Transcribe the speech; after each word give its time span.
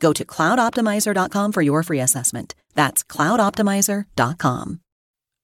Go 0.00 0.12
to 0.12 0.24
cloudoptimizer.com 0.24 1.52
for 1.52 1.62
your 1.62 1.82
free 1.82 2.00
assessment. 2.00 2.54
That's 2.74 3.02
cloudoptimizer.com. 3.02 4.80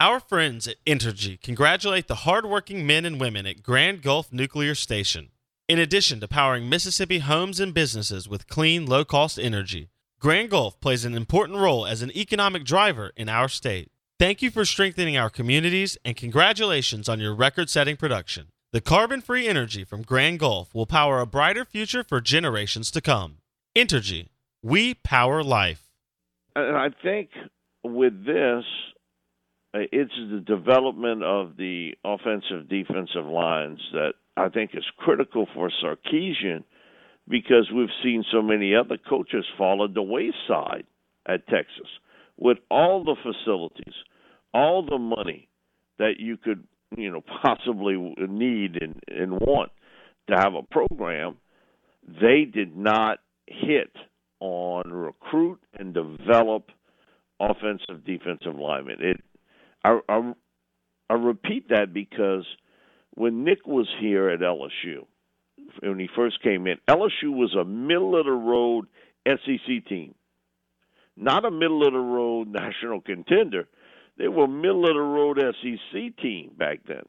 Our 0.00 0.18
friends 0.18 0.66
at 0.66 0.84
Entergy 0.84 1.40
congratulate 1.40 2.08
the 2.08 2.26
hardworking 2.26 2.84
men 2.86 3.04
and 3.04 3.20
women 3.20 3.46
at 3.46 3.62
Grand 3.62 4.02
Gulf 4.02 4.32
Nuclear 4.32 4.74
Station. 4.74 5.28
In 5.68 5.78
addition 5.78 6.18
to 6.20 6.28
powering 6.28 6.68
Mississippi 6.68 7.20
homes 7.20 7.60
and 7.60 7.72
businesses 7.72 8.28
with 8.28 8.48
clean, 8.48 8.84
low 8.84 9.04
cost 9.04 9.38
energy, 9.38 9.90
Grand 10.18 10.50
Gulf 10.50 10.80
plays 10.80 11.04
an 11.04 11.14
important 11.14 11.58
role 11.58 11.86
as 11.86 12.02
an 12.02 12.10
economic 12.16 12.64
driver 12.64 13.12
in 13.16 13.28
our 13.28 13.48
state. 13.48 13.90
Thank 14.18 14.42
you 14.42 14.50
for 14.50 14.64
strengthening 14.64 15.16
our 15.16 15.30
communities 15.30 15.96
and 16.04 16.16
congratulations 16.16 17.08
on 17.08 17.20
your 17.20 17.34
record 17.34 17.70
setting 17.70 17.96
production. 17.96 18.48
The 18.72 18.80
carbon 18.80 19.20
free 19.20 19.46
energy 19.46 19.84
from 19.84 20.02
Grand 20.02 20.38
Gulf 20.38 20.74
will 20.74 20.86
power 20.86 21.20
a 21.20 21.26
brighter 21.26 21.64
future 21.64 22.02
for 22.02 22.20
generations 22.20 22.90
to 22.90 23.00
come. 23.00 23.38
Entergy, 23.76 24.28
we 24.62 24.94
power 24.94 25.42
life. 25.42 25.88
And 26.54 26.76
I 26.76 26.88
think 27.02 27.30
with 27.82 28.24
this, 28.24 28.64
uh, 29.74 29.80
it's 29.90 30.12
the 30.30 30.40
development 30.40 31.22
of 31.22 31.56
the 31.56 31.92
offensive 32.04 32.68
defensive 32.68 33.26
lines 33.26 33.80
that 33.92 34.12
I 34.36 34.48
think 34.48 34.72
is 34.74 34.84
critical 34.98 35.46
for 35.54 35.70
Sarkisian 35.82 36.64
because 37.28 37.70
we've 37.74 37.88
seen 38.02 38.24
so 38.30 38.42
many 38.42 38.74
other 38.74 38.98
coaches 39.08 39.44
fall 39.56 39.84
at 39.84 39.94
the 39.94 40.02
wayside 40.02 40.84
at 41.26 41.46
Texas 41.48 41.88
with 42.36 42.58
all 42.70 43.04
the 43.04 43.16
facilities, 43.22 43.94
all 44.52 44.84
the 44.84 44.98
money 44.98 45.48
that 45.98 46.14
you 46.18 46.36
could, 46.36 46.66
you 46.96 47.10
know, 47.10 47.22
possibly 47.42 47.96
need 48.28 48.82
and, 48.82 49.00
and 49.08 49.40
want 49.40 49.70
to 50.28 50.36
have 50.36 50.54
a 50.54 50.62
program. 50.62 51.36
They 52.20 52.44
did 52.44 52.76
not 52.76 53.18
hit 53.46 53.92
on 54.42 54.92
recruit 54.92 55.60
and 55.78 55.94
develop 55.94 56.64
offensive 57.38 58.04
defensive 58.04 58.56
linemen. 58.56 58.96
It 58.98 59.20
I, 59.84 60.00
I, 60.08 60.32
I 61.08 61.14
repeat 61.14 61.68
that 61.68 61.94
because 61.94 62.44
when 63.14 63.44
Nick 63.44 63.66
was 63.66 63.88
here 64.00 64.30
at 64.30 64.40
LSU, 64.40 65.06
when 65.80 66.00
he 66.00 66.08
first 66.16 66.42
came 66.42 66.66
in, 66.66 66.78
LSU 66.88 67.30
was 67.30 67.54
a 67.54 67.64
middle 67.64 68.18
of 68.18 68.26
the 68.26 68.32
road 68.32 68.86
SEC 69.26 69.86
team, 69.88 70.14
not 71.16 71.44
a 71.44 71.50
middle 71.50 71.86
of 71.86 71.92
the 71.92 71.98
road 72.00 72.48
national 72.50 73.00
contender. 73.00 73.68
They 74.18 74.26
were 74.26 74.48
middle 74.48 74.88
of 74.88 74.94
the 74.94 75.00
road 75.00 75.38
SEC 75.38 76.16
team 76.20 76.50
back 76.58 76.80
then 76.86 77.04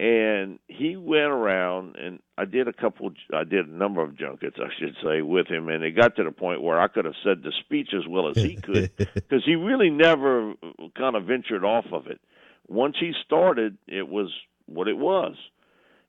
and 0.00 0.58
he 0.66 0.96
went 0.96 1.30
around 1.30 1.96
and 1.96 2.20
I 2.38 2.46
did 2.46 2.68
a 2.68 2.72
couple 2.72 3.12
I 3.34 3.44
did 3.44 3.68
a 3.68 3.70
number 3.70 4.02
of 4.02 4.16
junkets 4.16 4.56
I 4.58 4.70
should 4.78 4.96
say 5.04 5.20
with 5.20 5.46
him. 5.46 5.68
And 5.68 5.84
it 5.84 5.90
got 5.90 6.16
to 6.16 6.24
the 6.24 6.30
point 6.30 6.62
where 6.62 6.80
I 6.80 6.88
could 6.88 7.04
have 7.04 7.14
said 7.22 7.42
the 7.42 7.52
speech 7.60 7.90
as 7.94 8.08
well 8.08 8.30
as 8.30 8.36
he 8.36 8.56
could 8.56 8.92
because 8.96 9.42
he 9.44 9.56
really 9.56 9.90
never 9.90 10.54
kind 10.96 11.16
of 11.16 11.24
ventured 11.24 11.66
off 11.66 11.84
of 11.92 12.06
it. 12.06 12.18
Once 12.66 12.96
he 12.98 13.12
started 13.26 13.76
it 13.86 14.08
was 14.08 14.32
what 14.64 14.88
it 14.88 14.96
was. 14.96 15.36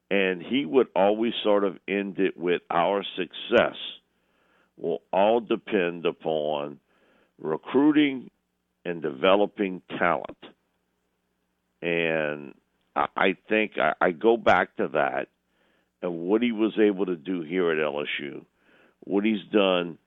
And 0.10 0.42
he 0.42 0.66
would 0.66 0.88
always 0.96 1.34
sort 1.44 1.66
of 1.66 1.78
end 1.86 2.18
it 2.18 2.38
with 2.38 2.62
our 2.70 3.04
success 3.18 3.76
will 4.78 5.02
all 5.12 5.42
depend 5.42 6.06
upon 6.06 6.80
recruiting 7.40 8.30
and 8.86 9.02
developing 9.02 9.82
talent. 9.98 10.38
And 11.82 12.54
I 12.96 13.38
think 13.48 13.74
I, 13.78 13.94
I 14.02 14.12
go 14.12 14.38
back 14.38 14.76
to 14.78 14.90
that 14.90 15.28
and 16.02 16.20
what 16.22 16.42
he 16.42 16.52
was 16.52 16.74
able 16.80 17.06
to 17.06 17.16
do 17.16 17.42
here 17.42 17.72
at 17.72 17.78
LSU, 17.78 18.44
what 19.02 19.24
he's 19.24 19.44
done 19.52 19.98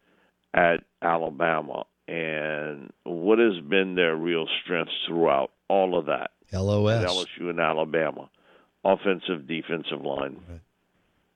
at 0.53 0.85
Alabama, 1.01 1.85
and 2.07 2.93
what 3.05 3.39
has 3.39 3.59
been 3.69 3.95
their 3.95 4.17
real 4.17 4.47
strengths 4.63 4.93
throughout 5.07 5.51
all 5.69 5.99
of 5.99 6.07
that. 6.07 6.33
LOS. 6.53 7.05
LSU 7.05 7.51
and 7.51 7.61
Alabama, 7.61 8.29
offensive, 8.85 9.49
defensive 9.49 10.03
line. 10.03 10.37
Right. 10.49 10.61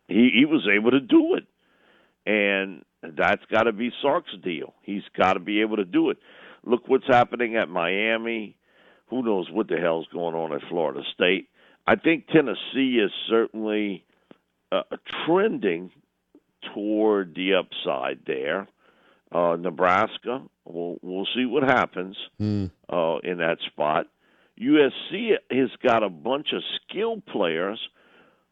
He 0.08 0.30
he 0.34 0.44
was 0.44 0.66
able 0.70 0.90
to 0.90 1.00
do 1.00 1.34
it, 1.34 1.46
and 2.26 2.84
that's 3.02 3.44
got 3.50 3.64
to 3.64 3.72
be 3.72 3.90
Sark's 4.02 4.34
deal. 4.42 4.74
He's 4.82 5.02
got 5.16 5.34
to 5.34 5.40
be 5.40 5.60
able 5.60 5.76
to 5.76 5.84
do 5.84 6.10
it. 6.10 6.18
Look 6.64 6.88
what's 6.88 7.06
happening 7.06 7.56
at 7.56 7.68
Miami 7.68 8.57
who 9.10 9.22
knows 9.22 9.48
what 9.50 9.68
the 9.68 9.76
hell's 9.76 10.06
going 10.12 10.34
on 10.34 10.52
at 10.52 10.68
Florida 10.68 11.00
State. 11.14 11.48
I 11.86 11.96
think 11.96 12.26
Tennessee 12.28 13.00
is 13.02 13.10
certainly 13.28 14.04
uh, 14.70 14.82
trending 15.26 15.90
toward 16.74 17.34
the 17.34 17.54
upside 17.54 18.20
there. 18.26 18.68
Uh, 19.32 19.56
Nebraska, 19.58 20.42
we'll 20.64 20.98
we'll 21.02 21.26
see 21.34 21.44
what 21.44 21.62
happens 21.62 22.16
mm. 22.40 22.70
uh, 22.90 23.18
in 23.22 23.38
that 23.38 23.58
spot. 23.66 24.06
USC 24.60 25.32
has 25.50 25.70
got 25.82 26.02
a 26.02 26.08
bunch 26.08 26.48
of 26.52 26.62
skilled 26.82 27.24
players, 27.26 27.78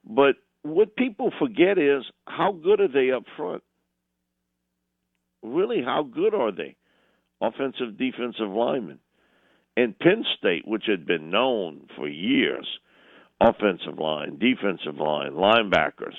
but 0.05 0.37
what 0.63 0.97
people 0.97 1.33
forget 1.39 1.79
is 1.79 2.05
how 2.27 2.53
good 2.53 2.81
are 2.81 2.89
they 2.89 3.11
up 3.11 3.25
front? 3.37 3.63
Really, 5.43 5.83
how 5.83 6.03
good 6.03 6.35
are 6.35 6.53
they? 6.53 6.77
Offensive, 7.41 7.99
defensive 7.99 8.49
linemen 8.49 8.99
and 9.77 9.99
Penn 9.99 10.25
State, 10.39 10.67
which 10.67 10.85
had 10.87 11.07
been 11.07 11.31
known 11.31 11.89
for 11.97 12.09
years, 12.09 12.67
offensive 13.41 13.99
line, 13.99 14.39
defensive 14.39 14.97
line, 14.97 15.33
linebackers. 15.33 16.17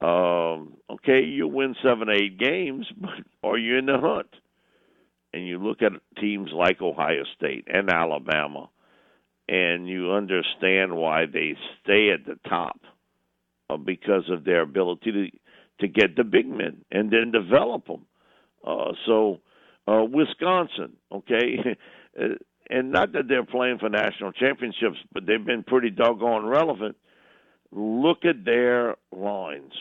Um, 0.00 0.74
okay, 0.90 1.24
you 1.24 1.48
win 1.48 1.74
seven, 1.82 2.08
eight 2.10 2.38
games, 2.38 2.86
but 3.00 3.10
are 3.42 3.58
you 3.58 3.76
in 3.76 3.86
the 3.86 3.98
hunt? 3.98 4.28
And 5.32 5.46
you 5.46 5.58
look 5.58 5.82
at 5.82 5.92
teams 6.20 6.50
like 6.52 6.80
Ohio 6.80 7.24
State 7.36 7.66
and 7.66 7.90
Alabama, 7.90 8.70
and 9.48 9.88
you 9.88 10.12
understand 10.12 10.96
why 10.96 11.26
they 11.26 11.56
stay 11.82 12.10
at 12.10 12.24
the 12.26 12.38
top 12.48 12.80
uh, 13.68 13.76
because 13.76 14.28
of 14.30 14.44
their 14.44 14.62
ability 14.62 15.12
to 15.12 15.28
to 15.78 15.88
get 15.88 16.16
the 16.16 16.24
big 16.24 16.48
men 16.48 16.78
and 16.90 17.10
then 17.10 17.30
develop 17.30 17.86
them. 17.86 18.06
Uh, 18.66 18.92
so, 19.04 19.40
uh, 19.86 20.02
Wisconsin, 20.04 20.94
okay, 21.12 21.76
uh, 22.20 22.28
and 22.68 22.90
not 22.90 23.12
that 23.12 23.28
they're 23.28 23.44
playing 23.44 23.78
for 23.78 23.88
national 23.88 24.32
championships, 24.32 24.96
but 25.12 25.26
they've 25.26 25.44
been 25.44 25.62
pretty 25.62 25.90
doggone 25.90 26.46
relevant. 26.46 26.96
Look 27.72 28.24
at 28.24 28.44
their 28.44 28.96
lines. 29.12 29.72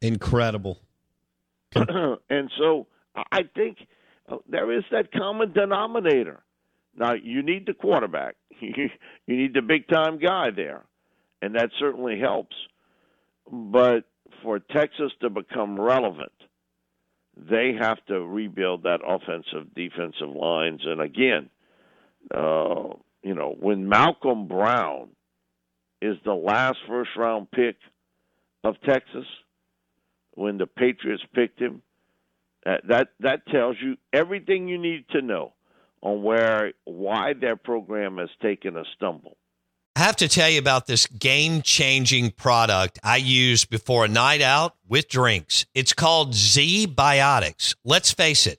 Incredible. 0.00 0.80
and 1.74 2.50
so 2.58 2.86
I 3.32 3.42
think 3.54 3.78
uh, 4.28 4.36
there 4.48 4.76
is 4.76 4.84
that 4.90 5.12
common 5.12 5.52
denominator. 5.52 6.42
Now, 6.96 7.14
you 7.14 7.42
need 7.42 7.66
the 7.66 7.74
quarterback, 7.74 8.36
you 8.60 8.90
need 9.26 9.54
the 9.54 9.62
big 9.62 9.88
time 9.88 10.18
guy 10.18 10.50
there, 10.54 10.84
and 11.42 11.54
that 11.56 11.70
certainly 11.78 12.18
helps. 12.20 12.54
But 13.50 14.04
for 14.42 14.58
Texas 14.58 15.12
to 15.20 15.30
become 15.30 15.80
relevant, 15.80 16.32
they 17.36 17.72
have 17.78 17.98
to 18.06 18.20
rebuild 18.20 18.84
that 18.84 19.00
offensive 19.06 19.74
defensive 19.74 20.30
lines. 20.34 20.82
And 20.84 21.00
again, 21.00 21.50
uh, 22.32 22.94
you 23.22 23.34
know, 23.34 23.56
when 23.58 23.86
Malcom 23.86 24.48
Brown 24.48 25.08
is 26.00 26.16
the 26.24 26.34
last 26.34 26.78
first 26.86 27.10
round 27.16 27.50
pick 27.50 27.76
of 28.62 28.74
Texas, 28.86 29.26
when 30.34 30.58
the 30.58 30.66
Patriots 30.66 31.22
picked 31.34 31.60
him, 31.60 31.82
that 32.64 32.82
that, 32.88 33.08
that 33.20 33.46
tells 33.46 33.76
you 33.82 33.96
everything 34.12 34.68
you 34.68 34.78
need 34.78 35.06
to 35.10 35.22
know 35.22 35.52
on 36.02 36.22
where 36.22 36.72
why 36.84 37.32
their 37.32 37.56
program 37.56 38.18
has 38.18 38.28
taken 38.42 38.76
a 38.76 38.84
stumble. 38.96 39.36
I 39.96 40.00
have 40.00 40.16
to 40.16 40.28
tell 40.28 40.50
you 40.50 40.58
about 40.58 40.86
this 40.86 41.06
game 41.06 41.62
changing 41.62 42.32
product 42.32 42.98
I 43.04 43.18
use 43.18 43.64
before 43.64 44.04
a 44.04 44.08
night 44.08 44.42
out 44.42 44.74
with 44.88 45.08
drinks. 45.08 45.66
It's 45.72 45.92
called 45.92 46.32
ZBiotics. 46.32 47.76
Let's 47.84 48.10
face 48.10 48.48
it, 48.48 48.58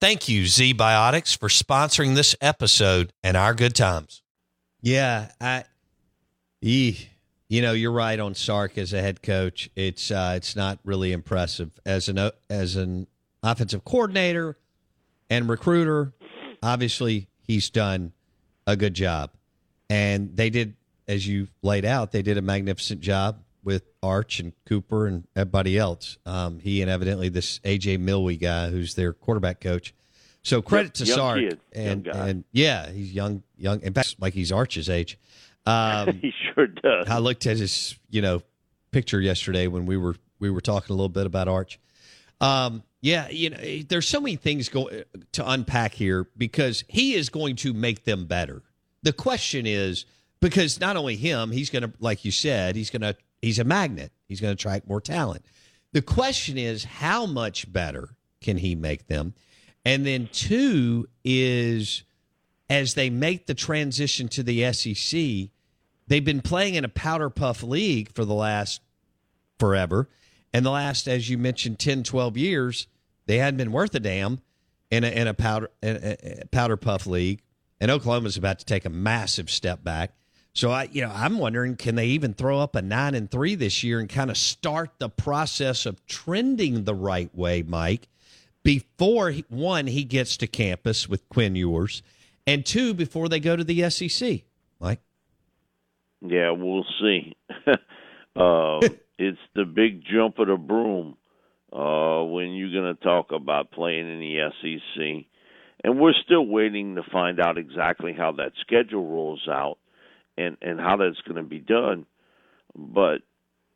Thank 0.00 0.28
you, 0.28 0.42
ZBiotics, 0.42 1.38
for 1.38 1.48
sponsoring 1.48 2.14
this 2.14 2.36
episode 2.40 3.12
and 3.22 3.36
our 3.36 3.54
good 3.54 3.74
times. 3.74 4.22
Yeah, 4.82 5.30
I, 5.40 5.64
you 6.60 7.62
know, 7.62 7.72
you're 7.72 7.92
right 7.92 8.20
on 8.20 8.34
Sark 8.34 8.76
as 8.76 8.92
a 8.92 9.00
head 9.00 9.22
coach. 9.22 9.70
It's 9.74 10.10
uh, 10.10 10.34
it's 10.36 10.54
not 10.54 10.78
really 10.84 11.12
impressive 11.12 11.70
as 11.86 12.08
an 12.08 12.30
as 12.50 12.76
an 12.76 13.06
offensive 13.42 13.84
coordinator 13.84 14.58
and 15.30 15.48
recruiter. 15.48 16.12
Obviously, 16.62 17.28
he's 17.42 17.70
done 17.70 18.12
a 18.66 18.76
good 18.76 18.94
job. 18.94 19.30
And 19.88 20.36
they 20.36 20.50
did, 20.50 20.74
as 21.08 21.26
you 21.26 21.48
laid 21.62 21.84
out, 21.84 22.12
they 22.12 22.22
did 22.22 22.36
a 22.36 22.42
magnificent 22.42 23.00
job 23.00 23.38
with 23.66 23.82
Arch 24.00 24.38
and 24.38 24.52
Cooper 24.64 25.06
and 25.06 25.26
everybody 25.34 25.76
else. 25.76 26.16
Um, 26.24 26.60
he 26.60 26.80
and 26.80 26.90
evidently 26.90 27.28
this 27.28 27.58
AJ 27.58 27.98
Milwee 27.98 28.40
guy, 28.40 28.70
who's 28.70 28.94
their 28.94 29.12
quarterback 29.12 29.60
coach. 29.60 29.92
So 30.42 30.62
credit 30.62 30.94
to 30.94 31.04
young 31.04 31.16
Sark 31.16 31.38
kid, 31.40 31.60
and 31.72 32.06
and 32.06 32.44
yeah, 32.52 32.88
he's 32.88 33.12
young, 33.12 33.42
young. 33.58 33.82
In 33.82 33.92
fact, 33.92 34.14
like 34.20 34.32
he's 34.32 34.52
Arch's 34.52 34.88
age. 34.88 35.18
Um, 35.66 36.18
he 36.22 36.32
sure 36.54 36.68
does. 36.68 37.08
I 37.08 37.18
looked 37.18 37.46
at 37.46 37.56
his, 37.56 37.98
you 38.08 38.22
know, 38.22 38.42
picture 38.92 39.20
yesterday 39.20 39.66
when 39.66 39.86
we 39.86 39.96
were 39.96 40.14
we 40.38 40.48
were 40.48 40.60
talking 40.60 40.94
a 40.94 40.96
little 40.96 41.08
bit 41.08 41.26
about 41.26 41.48
Arch. 41.48 41.80
Um, 42.40 42.84
yeah, 43.00 43.28
you 43.28 43.50
know, 43.50 43.58
there's 43.88 44.08
so 44.08 44.20
many 44.20 44.36
things 44.36 44.68
go, 44.68 44.88
to 45.32 45.50
unpack 45.50 45.94
here 45.94 46.28
because 46.36 46.84
he 46.88 47.14
is 47.14 47.28
going 47.28 47.56
to 47.56 47.72
make 47.72 48.04
them 48.04 48.26
better. 48.26 48.62
The 49.02 49.12
question 49.12 49.66
is 49.66 50.06
because 50.40 50.80
not 50.80 50.96
only 50.96 51.16
him, 51.16 51.50
he's 51.50 51.70
going 51.70 51.82
to, 51.82 51.92
like 51.98 52.24
you 52.24 52.30
said, 52.30 52.76
he's 52.76 52.90
going 52.90 53.02
to, 53.02 53.16
he's 53.46 53.58
a 53.58 53.64
magnet. 53.64 54.12
He's 54.26 54.40
going 54.40 54.56
to 54.56 54.60
attract 54.60 54.88
more 54.88 55.00
talent. 55.00 55.44
The 55.92 56.02
question 56.02 56.58
is, 56.58 56.84
how 56.84 57.26
much 57.26 57.72
better 57.72 58.16
can 58.40 58.58
he 58.58 58.74
make 58.74 59.06
them? 59.06 59.34
And 59.84 60.04
then 60.04 60.28
two 60.32 61.08
is, 61.24 62.02
as 62.68 62.94
they 62.94 63.08
make 63.08 63.46
the 63.46 63.54
transition 63.54 64.28
to 64.28 64.42
the 64.42 64.72
SEC, 64.72 65.50
they've 66.08 66.24
been 66.24 66.42
playing 66.42 66.74
in 66.74 66.84
a 66.84 66.88
powder 66.88 67.30
puff 67.30 67.62
league 67.62 68.12
for 68.12 68.24
the 68.24 68.34
last 68.34 68.80
forever. 69.58 70.08
And 70.52 70.66
the 70.66 70.70
last, 70.70 71.06
as 71.06 71.30
you 71.30 71.38
mentioned, 71.38 71.78
10, 71.78 72.02
12 72.02 72.36
years, 72.36 72.88
they 73.26 73.38
hadn't 73.38 73.58
been 73.58 73.72
worth 73.72 73.94
a 73.94 74.00
damn 74.00 74.40
in 74.90 75.04
a, 75.04 75.08
in 75.08 75.28
a 75.28 75.34
powder, 75.34 75.70
in 75.82 75.96
a, 76.02 76.46
powder 76.50 76.76
puff 76.76 77.06
league 77.06 77.42
and 77.80 77.90
Oklahoma's 77.90 78.36
about 78.36 78.58
to 78.58 78.64
take 78.64 78.84
a 78.84 78.90
massive 78.90 79.50
step 79.50 79.84
back. 79.84 80.12
So 80.56 80.70
I, 80.70 80.88
you 80.90 81.02
know, 81.02 81.12
I'm 81.14 81.36
wondering, 81.36 81.76
can 81.76 81.96
they 81.96 82.06
even 82.06 82.32
throw 82.32 82.60
up 82.60 82.74
a 82.76 82.80
nine 82.80 83.14
and 83.14 83.30
three 83.30 83.56
this 83.56 83.84
year 83.84 84.00
and 84.00 84.08
kind 84.08 84.30
of 84.30 84.38
start 84.38 84.88
the 84.96 85.10
process 85.10 85.84
of 85.84 86.04
trending 86.06 86.84
the 86.84 86.94
right 86.94 87.28
way, 87.34 87.62
Mike, 87.62 88.08
before 88.62 89.32
he, 89.32 89.44
one 89.50 89.86
he 89.86 90.02
gets 90.02 90.38
to 90.38 90.46
campus 90.46 91.10
with 91.10 91.28
Quinn 91.28 91.56
Ewers, 91.56 92.02
and 92.46 92.64
two 92.64 92.94
before 92.94 93.28
they 93.28 93.38
go 93.38 93.54
to 93.54 93.64
the 93.64 93.90
SEC, 93.90 94.44
Mike. 94.80 95.00
Yeah, 96.22 96.52
we'll 96.52 96.86
see. 97.02 97.36
uh, 98.34 98.80
it's 99.18 99.38
the 99.54 99.66
big 99.66 100.04
jump 100.10 100.38
of 100.38 100.48
the 100.48 100.56
broom 100.56 101.18
uh, 101.70 102.24
when 102.24 102.54
you're 102.54 102.72
going 102.72 102.96
to 102.96 103.04
talk 103.04 103.30
about 103.30 103.72
playing 103.72 104.10
in 104.10 104.20
the 104.20 104.50
SEC 104.62 105.26
and 105.84 106.00
we're 106.00 106.14
still 106.24 106.46
waiting 106.46 106.94
to 106.94 107.02
find 107.12 107.40
out 107.40 107.58
exactly 107.58 108.14
how 108.16 108.32
that 108.32 108.52
schedule 108.62 109.06
rolls 109.06 109.46
out 109.50 109.76
and 110.36 110.56
and 110.62 110.80
how 110.80 110.96
that's 110.96 111.20
going 111.22 111.36
to 111.36 111.48
be 111.48 111.58
done 111.58 112.06
but 112.74 113.18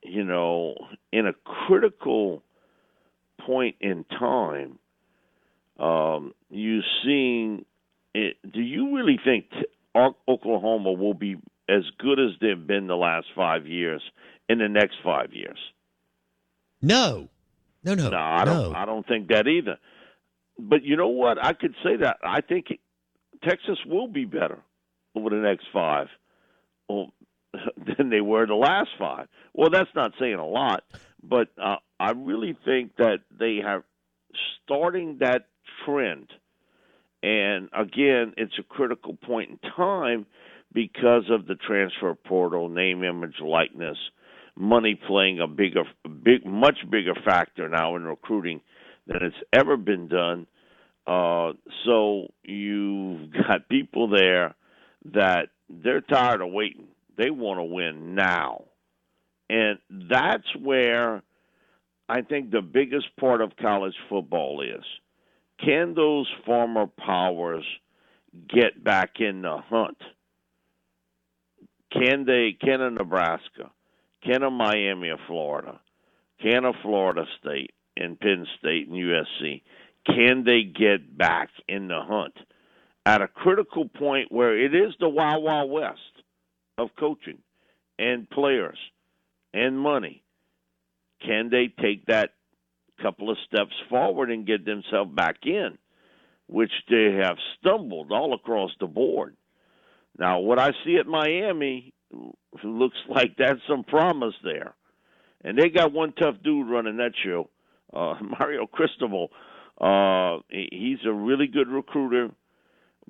you 0.03 0.25
know 0.25 0.75
in 1.12 1.27
a 1.27 1.33
critical 1.33 2.43
point 3.47 3.77
in 3.81 4.05
time 4.05 4.79
um 5.79 6.33
you 6.51 6.81
seeing 7.05 7.65
it 8.15 8.37
do 8.51 8.61
you 8.61 8.97
really 8.97 9.19
think 9.25 9.47
Oklahoma 10.29 10.93
will 10.93 11.15
be 11.15 11.37
as 11.69 11.83
good 11.99 12.19
as 12.21 12.31
they've 12.41 12.67
been 12.67 12.87
the 12.87 12.97
last 12.97 13.27
5 13.35 13.67
years 13.67 14.03
in 14.49 14.59
the 14.59 14.69
next 14.69 14.97
5 15.05 15.33
years 15.33 15.59
no 16.83 17.29
no 17.85 17.95
no 17.95 18.11
no 18.11 18.19
I 18.19 18.45
don't 18.45 18.73
no. 18.73 18.79
I 18.79 18.85
don't 18.85 19.07
think 19.07 19.29
that 19.29 19.47
either 19.47 19.79
but 20.69 20.85
you 20.85 20.97
know 20.97 21.09
what? 21.09 21.43
I 21.43 21.53
could 21.53 21.75
say 21.83 21.97
that. 21.97 22.19
I 22.23 22.41
think 22.41 22.67
Texas 23.43 23.79
will 23.87 24.09
be 24.09 24.25
better 24.25 24.59
over 25.15 25.31
the 25.31 25.37
next 25.37 25.67
five 25.73 26.09
well, 26.91 27.13
than 27.99 28.11
they 28.11 28.21
were 28.21 28.47
the 28.47 28.55
last 28.55 28.91
five. 28.99 29.29
Well, 29.55 29.71
that's 29.71 29.91
not 29.95 30.12
saying 30.19 30.35
a 30.35 30.47
lot, 30.47 30.85
but 31.23 31.49
uh, 31.61 31.76
I 31.99 32.12
really 32.12 32.57
think 32.64 32.97
that 32.97 33.21
they 33.37 33.59
have 33.64 33.83
starting 34.64 35.19
that 35.21 35.49
trend. 35.85 36.29
And 37.23 37.69
again, 37.76 38.35
it's 38.37 38.59
a 38.59 38.62
critical 38.62 39.14
point 39.14 39.50
in 39.50 39.71
time 39.76 40.26
because 40.73 41.25
of 41.31 41.47
the 41.47 41.57
transfer 41.57 42.14
portal, 42.14 42.69
name, 42.69 43.03
image, 43.03 43.41
likeness, 43.43 43.99
money 44.57 44.99
playing 45.07 45.41
a 45.41 45.49
bigger, 45.49 45.85
big, 46.23 46.47
much 46.47 46.79
bigger 46.88 47.14
factor 47.25 47.69
now 47.69 47.97
in 47.97 48.05
recruiting 48.05 48.61
than 49.07 49.23
it's 49.23 49.37
ever 49.53 49.76
been 49.76 50.09
done. 50.09 50.47
Uh, 51.07 51.53
so 51.85 52.29
you've 52.45 53.33
got 53.49 53.69
people 53.69 54.09
there 54.09 54.55
that 55.12 55.49
they're 55.71 56.00
tired 56.00 56.41
of 56.41 56.53
waiting. 56.53 56.89
They 57.17 57.31
want 57.31 57.59
to 57.59 57.65
win 57.65 58.15
now. 58.15 58.65
And 59.49 59.79
that's 60.11 60.47
where 60.61 61.23
I 62.09 62.23
think 62.23 62.50
the 62.50 62.62
biggest 62.62 63.07
part 63.19 63.41
of 63.41 63.57
college 63.61 63.95
football 64.09 64.62
is. 64.62 64.85
Can 65.65 65.95
those 65.95 66.27
former 66.47 66.87
powers 66.87 67.65
get 68.49 68.83
back 68.83 69.21
in 69.21 69.43
the 69.43 69.59
hunt? 69.59 69.99
Can 71.93 72.25
they 72.25 72.57
can 72.59 72.81
a 72.81 72.91
Nebraska? 72.91 73.71
Can 74.25 74.43
a 74.43 74.50
Miami 74.50 75.09
of 75.11 75.19
Florida? 75.27 75.81
Can 76.41 76.65
a 76.65 76.73
Florida 76.83 77.25
State? 77.41 77.73
and 78.00 78.19
Penn 78.19 78.47
State 78.59 78.89
and 78.89 78.97
USC. 78.97 79.62
Can 80.07 80.45
they 80.45 80.62
get 80.62 81.17
back 81.17 81.50
in 81.69 81.89
the 81.89 82.00
hunt 82.03 82.35
at 83.07 83.23
a 83.23 83.28
critical 83.28 83.88
point 83.88 84.30
where 84.30 84.59
it 84.59 84.75
is 84.75 84.95
the 85.00 85.09
wild, 85.09 85.42
wild 85.45 85.71
west 85.71 85.99
of 86.78 86.88
coaching 86.99 87.38
and 87.99 88.28
players 88.28 88.78
and 89.52 89.78
money? 89.78 90.23
Can 91.25 91.50
they 91.50 91.73
take 91.83 92.07
that 92.07 92.30
couple 93.02 93.30
of 93.30 93.38
steps 93.47 93.75
forward 93.88 94.30
and 94.30 94.47
get 94.47 94.64
themselves 94.64 95.11
back 95.14 95.37
in, 95.45 95.78
which 96.47 96.73
they 96.88 97.19
have 97.23 97.37
stumbled 97.59 98.12
all 98.12 98.35
across 98.35 98.71
the 98.80 98.87
board? 98.87 99.37
Now, 100.19 100.40
what 100.40 100.59
I 100.59 100.71
see 100.85 100.97
at 100.97 101.07
Miami 101.07 101.95
looks 102.64 102.97
like 103.09 103.37
that's 103.38 103.61
some 103.69 103.85
promise 103.85 104.35
there. 104.45 104.75
And 105.42 105.59
they 105.59 105.71
got 105.71 105.92
one 105.92 106.12
tough 106.12 106.37
dude 106.45 106.69
running 106.69 106.99
that 106.99 107.12
show 107.25 107.49
uh, 107.95 108.14
Mario 108.38 108.66
Cristobal. 108.66 109.30
Uh, 109.80 110.38
he's 110.50 110.99
a 111.07 111.12
really 111.12 111.47
good 111.47 111.69
recruiter, 111.69 112.30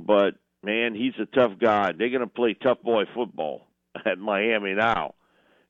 but 0.07 0.35
man, 0.63 0.95
he's 0.95 1.15
a 1.21 1.27
tough 1.27 1.53
guy. 1.61 1.93
They're 1.97 2.11
going 2.11 2.21
to 2.21 2.27
play 2.27 2.55
tough 2.55 2.83
boy 2.83 3.05
football 3.15 3.67
at 4.07 4.19
Miami 4.19 4.75
now. 4.75 5.15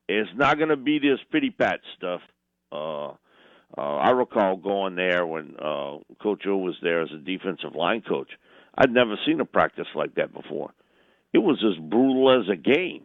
It's 0.07 0.29
not 0.35 0.57
going 0.57 0.69
to 0.69 0.77
be 0.77 0.99
this 0.99 1.19
pity 1.31 1.51
pat 1.51 1.79
stuff. 1.97 2.21
Uh, 2.71 3.11
uh, 3.77 3.95
I 3.97 4.09
recall 4.11 4.57
going 4.57 4.95
there 4.95 5.25
when 5.25 5.55
uh, 5.57 5.97
Coach 6.21 6.43
O 6.47 6.57
was 6.57 6.75
there 6.81 7.01
as 7.01 7.09
a 7.13 7.17
defensive 7.17 7.75
line 7.75 8.01
coach. 8.01 8.29
I'd 8.77 8.91
never 8.91 9.15
seen 9.25 9.39
a 9.39 9.45
practice 9.45 9.87
like 9.95 10.15
that 10.15 10.33
before. 10.33 10.73
It 11.33 11.37
was 11.39 11.63
as 11.63 11.81
brutal 11.81 12.41
as 12.41 12.49
a 12.51 12.57
game, 12.57 13.03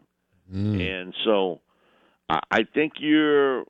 mm. 0.53 0.81
and 0.81 1.15
so 1.25 1.61
I, 2.29 2.41
I 2.51 2.61
think 2.75 2.95
you're 2.99 3.65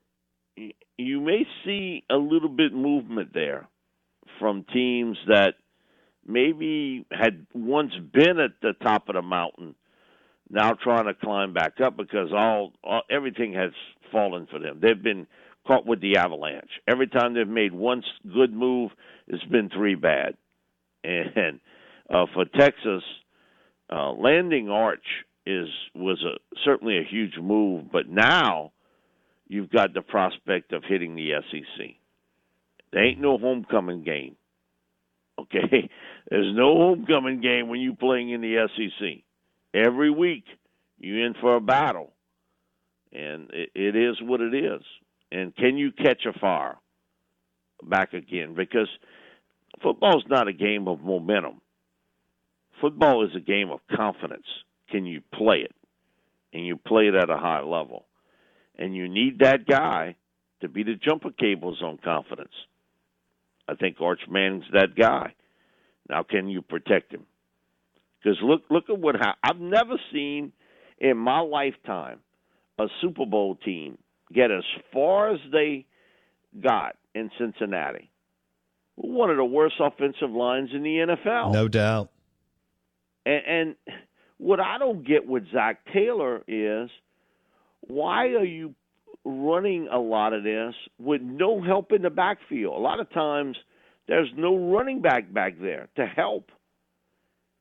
you 0.96 1.20
may 1.20 1.46
see 1.64 2.04
a 2.10 2.16
little 2.16 2.48
bit 2.48 2.72
movement 2.72 3.34
there 3.34 3.68
from 4.38 4.64
teams 4.72 5.18
that 5.28 5.54
maybe 6.26 7.06
had 7.11 7.47
once 7.54 7.92
been 8.12 8.38
at 8.38 8.61
the 8.62 8.73
top 8.83 9.09
of 9.09 9.14
the 9.14 9.23
mountain, 9.23 9.75
now 10.50 10.73
trying 10.73 11.06
to 11.06 11.14
climb 11.14 11.52
back 11.52 11.80
up 11.80 11.97
because 11.97 12.30
all, 12.33 12.73
all 12.85 13.02
everything 13.11 13.52
has 13.54 13.73
fallen 14.12 14.47
for 14.50 14.59
them. 14.59 14.78
They've 14.80 15.02
been 15.02 15.26
caught 15.66 15.87
with 15.87 16.00
the 16.00 16.16
avalanche. 16.16 16.71
Every 16.87 17.09
time 17.09 17.35
they've 17.35 17.47
made 17.47 17.73
one 17.73 18.02
good 18.33 18.52
move, 18.52 18.90
it's 19.26 19.45
been 19.45 19.71
three 19.71 19.95
bad. 19.95 20.37
And 21.04 21.61
uh, 22.11 22.26
for 22.35 22.45
Texas, 22.59 23.02
uh, 23.88 24.11
landing 24.12 24.68
Arch 24.68 25.04
is 25.45 25.68
was 25.95 26.21
a 26.25 26.38
certainly 26.64 26.99
a 26.99 27.04
huge 27.09 27.38
move, 27.40 27.92
but 27.92 28.09
now 28.09 28.73
you've 29.47 29.71
got 29.71 29.95
the 29.95 30.02
prospect 30.02 30.73
of 30.73 30.83
hitting 30.83 31.14
the 31.14 31.30
SEC. 31.50 31.87
There 32.92 33.04
ain't 33.04 33.21
no 33.21 33.38
homecoming 33.38 34.02
game. 34.02 34.37
Okay, 35.38 35.90
there's 36.30 36.54
no 36.54 36.76
homecoming 36.76 37.40
game 37.40 37.68
when 37.68 37.80
you're 37.80 37.96
playing 37.96 38.30
in 38.30 38.40
the 38.40 38.68
SEC. 38.76 39.22
Every 39.74 40.10
week 40.10 40.44
you're 40.98 41.26
in 41.26 41.34
for 41.40 41.56
a 41.56 41.60
battle, 41.60 42.12
and 43.12 43.50
it, 43.52 43.70
it 43.74 43.96
is 43.96 44.16
what 44.22 44.40
it 44.40 44.54
is. 44.54 44.82
And 45.30 45.54
can 45.56 45.76
you 45.76 45.92
catch 45.92 46.24
a 46.26 46.38
fire 46.38 46.76
back 47.82 48.12
again? 48.14 48.54
Because 48.54 48.88
football 49.82 50.18
is 50.18 50.24
not 50.28 50.48
a 50.48 50.52
game 50.52 50.88
of 50.88 51.00
momentum. 51.00 51.60
Football 52.80 53.24
is 53.24 53.30
a 53.34 53.40
game 53.40 53.70
of 53.70 53.80
confidence. 53.94 54.46
Can 54.90 55.06
you 55.06 55.20
play 55.34 55.58
it? 55.58 55.72
And 56.52 56.64
you 56.64 56.76
play 56.76 57.08
it 57.08 57.14
at 57.14 57.30
a 57.30 57.36
high 57.36 57.62
level. 57.62 58.06
And 58.78 58.94
you 58.94 59.08
need 59.08 59.40
that 59.40 59.66
guy 59.66 60.16
to 60.60 60.68
be 60.68 60.82
the 60.82 60.94
jumper 60.94 61.30
cables 61.30 61.82
on 61.82 61.98
confidence. 62.02 62.52
I 63.68 63.75
think 63.75 64.00
Arch 64.00 64.20
Manning's 64.28 64.64
that 64.73 64.94
guy. 64.96 65.35
Now, 66.08 66.23
can 66.23 66.49
you 66.49 66.62
protect 66.62 67.12
him? 67.12 67.26
Because 68.23 68.38
look, 68.42 68.62
look 68.70 68.85
at 68.88 68.99
what 68.99 69.16
ha- 69.16 69.37
I've 69.42 69.61
never 69.61 69.94
seen 70.12 70.52
in 70.99 71.16
my 71.16 71.40
lifetime 71.40 72.20
a 72.78 72.87
Super 73.00 73.26
Bowl 73.26 73.56
team 73.56 73.99
get 74.32 74.50
as 74.50 74.64
far 74.92 75.32
as 75.32 75.40
they 75.52 75.87
got 76.62 76.96
in 77.14 77.30
Cincinnati. 77.38 78.11
One 78.96 79.30
of 79.30 79.37
the 79.37 79.44
worst 79.44 79.76
offensive 79.80 80.30
lines 80.30 80.70
in 80.73 80.82
the 80.82 81.16
NFL. 81.26 81.52
No 81.52 81.68
doubt. 81.68 82.11
And, 83.25 83.42
and 83.46 83.76
what 84.38 84.61
I 84.61 84.78
don't 84.78 85.06
get 85.06 85.26
with 85.26 85.44
Zac 85.52 85.80
Taylor 85.92 86.42
is 86.49 86.90
why 87.80 88.26
are 88.28 88.44
you 88.44 88.75
running 89.26 89.88
a 89.90 89.99
lot 89.99 90.33
of 90.33 90.45
this 90.45 90.75
with 90.99 91.21
no 91.21 91.61
help 91.62 91.92
in 91.92 92.02
the 92.02 92.11
backfield? 92.11 92.75
A 92.75 92.80
lot 92.80 93.00
of 93.00 93.11
times 93.11 93.56
there's 94.09 94.30
no 94.37 94.56
running 94.56 95.02
back 95.02 95.33
back 95.33 95.59
there 95.61 95.88
to 95.97 96.06
help. 96.06 96.50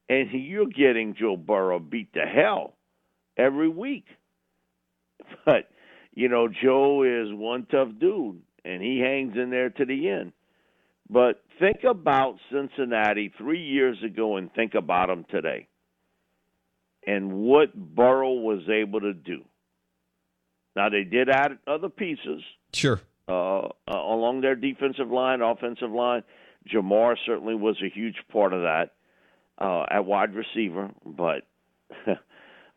And 0.07 0.29
you're 0.31 0.67
getting 0.67 1.15
Joe 1.19 1.35
Burrow 1.35 1.79
beat 1.79 2.13
to 2.13 2.21
hell 2.21 2.75
every 3.37 3.69
week. 3.69 4.05
But 5.45 5.69
you 6.13 6.29
know, 6.29 6.47
Joe 6.47 7.03
is 7.03 7.33
one 7.33 7.65
tough 7.69 7.89
dude, 7.99 8.41
and 8.63 8.81
he 8.81 8.99
hangs 8.99 9.35
in 9.35 9.49
there 9.49 9.69
to 9.71 9.85
the 9.85 10.09
end. 10.09 10.33
But 11.09 11.41
think 11.59 11.83
about 11.83 12.37
Cincinnati 12.51 13.33
three 13.37 13.61
years 13.61 13.97
ago 14.03 14.37
and 14.37 14.53
think 14.53 14.75
about 14.75 15.07
them 15.07 15.25
today 15.29 15.67
and 17.05 17.33
what 17.33 17.73
Burrow 17.75 18.33
was 18.33 18.67
able 18.69 19.01
to 19.01 19.13
do. 19.13 19.43
Now, 20.75 20.89
they 20.89 21.03
did 21.03 21.29
add 21.29 21.57
other 21.67 21.89
pieces. 21.89 22.41
Sure. 22.73 22.99
Uh, 23.27 23.59
uh, 23.59 23.69
along 23.87 24.41
their 24.41 24.55
defensive 24.55 25.09
line, 25.09 25.41
offensive 25.41 25.91
line. 25.91 26.23
Ja'Marr 26.71 27.15
certainly 27.25 27.55
was 27.55 27.77
a 27.81 27.89
huge 27.89 28.17
part 28.31 28.53
of 28.53 28.61
that 28.61 28.93
uh, 29.59 29.85
at 29.89 30.05
wide 30.05 30.33
receiver, 30.35 30.91
but 31.05 31.43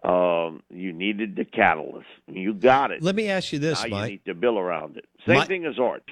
Um, 0.04 0.62
you 0.70 0.92
needed 0.92 1.34
the 1.34 1.44
catalyst. 1.44 2.06
You 2.28 2.54
got 2.54 2.92
it. 2.92 3.02
Let 3.02 3.16
me 3.16 3.28
ask 3.28 3.52
you 3.52 3.58
this, 3.58 3.82
now 3.82 3.88
Mike. 3.88 4.04
You 4.04 4.10
need 4.10 4.24
to 4.26 4.34
build 4.34 4.56
around 4.56 4.96
it. 4.96 5.06
Same 5.26 5.44
thing 5.46 5.66
as 5.66 5.76
Arch. 5.78 6.08